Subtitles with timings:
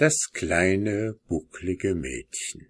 [0.00, 2.66] Das kleine, bucklige Mädchen.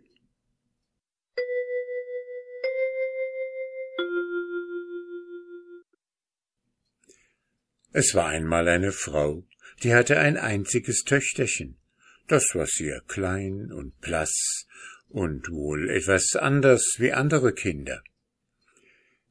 [7.92, 9.46] Es war einmal eine Frau,
[9.84, 11.78] die hatte ein einziges Töchterchen.
[12.26, 14.66] Das war sehr klein und blass
[15.08, 18.02] und wohl etwas anders wie andere Kinder.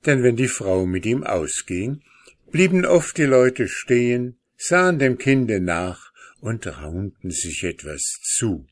[0.06, 2.02] Denn wenn die Frau mit ihm ausging,
[2.50, 6.09] blieben oft die Leute stehen, sahen dem Kinde nach
[6.42, 8.68] und raunten sich etwas zu.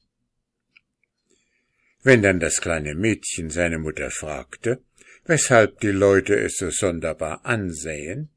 [2.03, 4.81] Wenn dann das kleine Mädchen seine Mutter fragte,
[5.25, 8.29] weshalb die Leute es so sonderbar ansähen,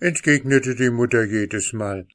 [0.00, 2.08] entgegnete die Mutter jedes Mal,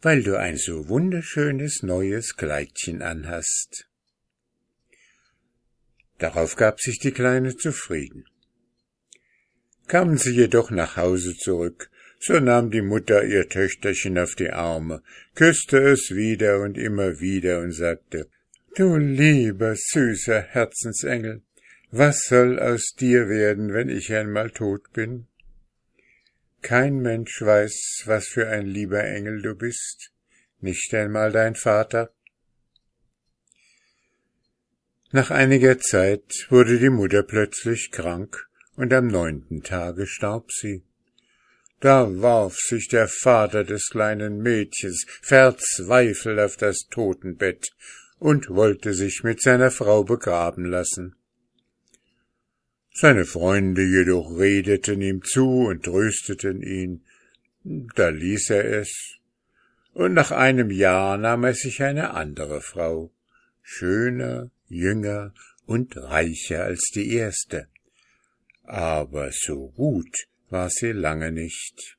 [0.00, 3.88] weil du ein so wunderschönes neues Kleidchen anhast.
[6.18, 8.24] Darauf gab sich die Kleine zufrieden.
[9.88, 15.02] Kamen sie jedoch nach Hause zurück, so nahm die Mutter ihr Töchterchen auf die Arme,
[15.34, 18.28] küsste es wieder und immer wieder und sagte,
[18.76, 21.42] Du lieber, süßer Herzensengel,
[21.90, 25.28] was soll aus dir werden, wenn ich einmal tot bin?
[26.60, 30.10] Kein Mensch weiß, was für ein lieber Engel du bist,
[30.60, 32.12] nicht einmal dein Vater.
[35.12, 40.82] Nach einiger Zeit wurde die Mutter plötzlich krank, und am neunten Tage starb sie.
[41.80, 47.70] Da warf sich der Vater des kleinen Mädchens verzweifelt auf das Totenbett
[48.18, 51.16] und wollte sich mit seiner Frau begraben lassen.
[52.92, 57.04] Seine Freunde jedoch redeten ihm zu und trösteten ihn.
[57.64, 59.18] Da ließ er es.
[59.92, 63.12] Und nach einem Jahr nahm er sich eine andere Frau,
[63.62, 65.34] schöner, jünger
[65.66, 67.68] und reicher als die erste.
[68.62, 71.96] Aber so gut war sie lange nicht.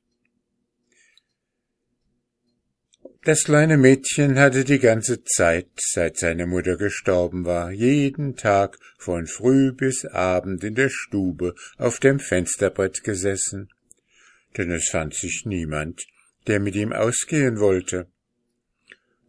[3.26, 9.26] Das kleine Mädchen hatte die ganze Zeit, seit seine Mutter gestorben war, jeden Tag von
[9.26, 13.68] früh bis Abend in der Stube auf dem Fensterbrett gesessen,
[14.56, 16.06] denn es fand sich niemand,
[16.46, 18.06] der mit ihm ausgehen wollte.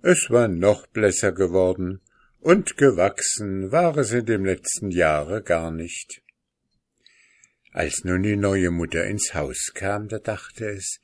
[0.03, 2.01] Es war noch blässer geworden,
[2.39, 6.21] und gewachsen war es in dem letzten Jahre gar nicht.
[7.77, 10.99] Als nun die neue Mutter ins Haus kam, da dachte es,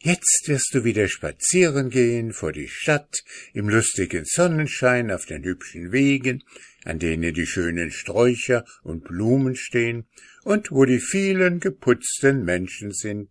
[0.00, 5.92] Jetzt wirst du wieder spazieren gehen vor die Stadt, im lustigen Sonnenschein auf den hübschen
[5.92, 6.42] Wegen,
[6.84, 10.08] an denen die schönen Sträucher und Blumen stehen
[10.42, 13.30] und wo die vielen geputzten Menschen sind.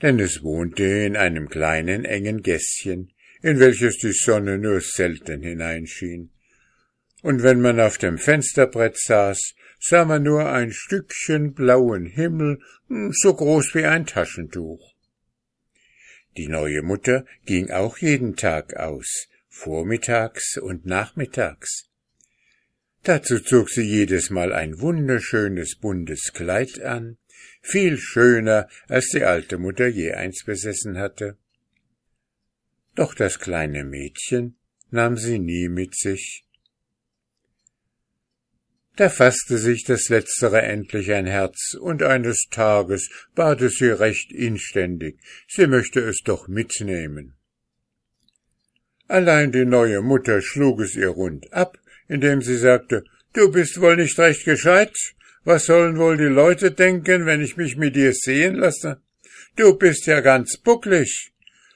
[0.00, 3.12] Denn es wohnte in einem kleinen engen Gässchen,
[3.42, 6.30] in welches die Sonne nur selten hineinschien.
[7.22, 13.12] Und wenn man auf dem Fensterbrett saß, sah man nur ein Stückchen blauen Himmel, hm,
[13.12, 14.94] so groß wie ein Taschentuch.
[16.36, 21.88] Die neue Mutter ging auch jeden Tag aus, vormittags und nachmittags.
[23.02, 27.16] Dazu zog sie jedes Mal ein wunderschönes buntes Kleid an,
[27.62, 31.36] viel schöner, als die alte Mutter je eins besessen hatte.
[32.94, 34.56] Doch das kleine Mädchen
[34.90, 36.44] nahm sie nie mit sich,
[38.98, 44.32] da fasste sich das Letztere endlich ein Herz, und eines Tages bat es sie recht
[44.32, 47.36] inständig, sie möchte es doch mitnehmen.
[49.06, 51.78] Allein die neue Mutter schlug es ihr rund ab,
[52.08, 54.96] indem sie sagte, Du bist wohl nicht recht gescheit?
[55.44, 59.00] Was sollen wohl die Leute denken, wenn ich mich mit dir sehen lasse?
[59.54, 61.30] Du bist ja ganz bucklig.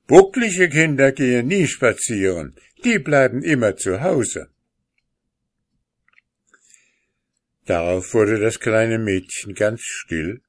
[0.09, 4.49] Bucklige Kinder gehen nie spazieren, die bleiben immer zu Hause.
[7.67, 10.43] Darauf wurde das kleine Mädchen ganz still,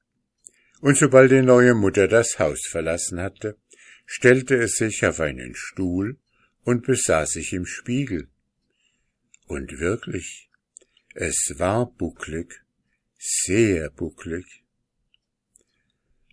[0.80, 3.56] und sobald die neue Mutter das Haus verlassen hatte,
[4.06, 6.18] stellte es sich auf einen Stuhl
[6.62, 8.28] und besah sich im Spiegel.
[9.46, 10.50] Und wirklich,
[11.14, 12.62] es war bucklig,
[13.18, 14.64] sehr bucklig.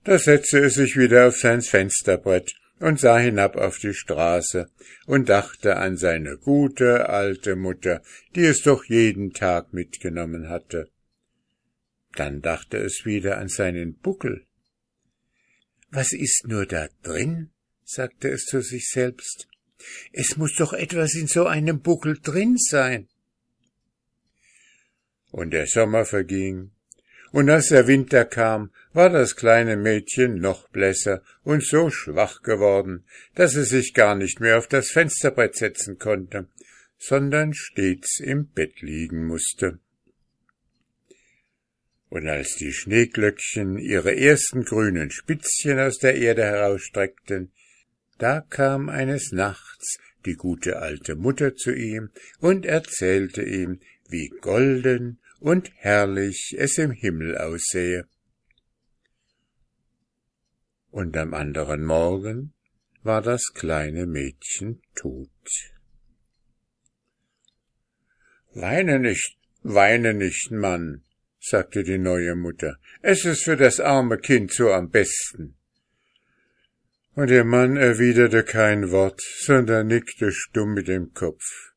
[0.03, 4.67] Da setzte es sich wieder auf sein Fensterbrett und sah hinab auf die Straße
[5.05, 8.01] und dachte an seine gute alte Mutter,
[8.35, 10.89] die es doch jeden Tag mitgenommen hatte.
[12.15, 14.45] Dann dachte es wieder an seinen Buckel.
[15.91, 17.51] Was ist nur da drin?
[17.83, 19.47] sagte es zu sich selbst.
[20.11, 23.07] Es muss doch etwas in so einem Buckel drin sein.
[25.29, 26.71] Und der Sommer verging,
[27.31, 33.05] und als der Winter kam, war das kleine Mädchen noch blässer und so schwach geworden,
[33.35, 36.47] dass es sich gar nicht mehr auf das Fensterbrett setzen konnte,
[36.97, 39.79] sondern stets im Bett liegen musste.
[42.09, 47.53] Und als die Schneeglöckchen ihre ersten grünen Spitzchen aus der Erde herausstreckten,
[48.17, 53.79] da kam eines Nachts die gute alte Mutter zu ihm und erzählte ihm,
[54.09, 58.07] wie golden und herrlich es im Himmel aussähe.
[60.91, 62.53] Und am anderen Morgen
[63.01, 65.29] war das kleine Mädchen tot.
[68.53, 71.03] Weine nicht, weine nicht, Mann,
[71.39, 75.55] sagte die neue Mutter, es ist für das arme Kind so am besten.
[77.13, 81.70] Und der Mann erwiderte kein Wort, sondern nickte stumm mit dem Kopf.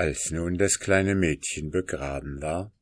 [0.00, 2.72] Als nun das kleine Mädchen begraben war,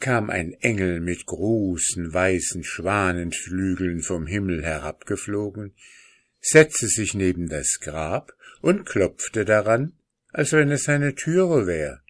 [0.00, 5.76] kam ein Engel mit großen weißen Schwanenflügeln vom Himmel herabgeflogen,
[6.40, 9.92] setzte sich neben das Grab und klopfte daran,
[10.32, 12.02] als wenn es seine Türe wär.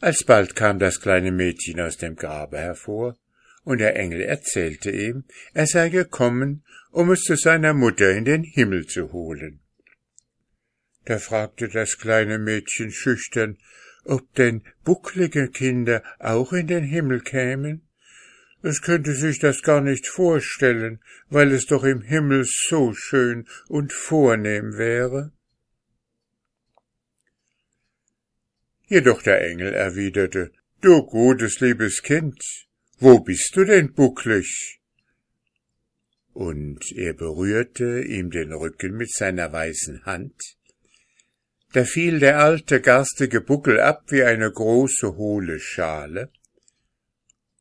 [0.00, 3.18] Alsbald kam das kleine Mädchen aus dem Grabe hervor,
[3.64, 8.44] und der Engel erzählte ihm, er sei gekommen, um es zu seiner Mutter in den
[8.44, 9.62] Himmel zu holen.
[11.08, 13.56] Da fragte das kleine Mädchen schüchtern,
[14.04, 17.80] ob denn bucklige Kinder auch in den Himmel kämen?
[18.62, 23.94] Es könnte sich das gar nicht vorstellen, weil es doch im Himmel so schön und
[23.94, 25.32] vornehm wäre.
[28.86, 30.52] Jedoch der Engel erwiderte,
[30.82, 32.38] Du gutes, liebes Kind,
[32.98, 34.82] wo bist du denn bucklig?
[36.34, 40.57] Und er berührte ihm den Rücken mit seiner weißen Hand.
[41.72, 46.30] Da fiel der alte garstige Buckel ab wie eine große hohle Schale.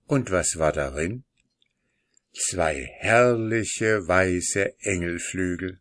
[0.06, 1.24] Und was war darin?
[2.34, 5.80] Zwei herrliche weiße Engelflügel.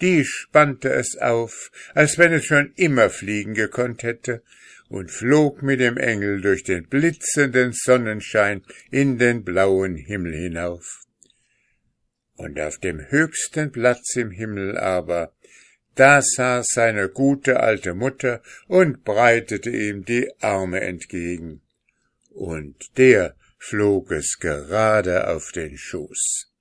[0.00, 4.42] Die spannte es auf, als wenn es schon immer fliegen gekonnt hätte,
[4.88, 11.04] und flog mit dem Engel durch den blitzenden Sonnenschein in den blauen Himmel hinauf.
[12.34, 15.34] Und auf dem höchsten Platz im Himmel aber,
[15.94, 21.60] da saß seine gute alte Mutter und breitete ihm die Arme entgegen.
[22.30, 26.51] Und der flog es gerade auf den Schoß.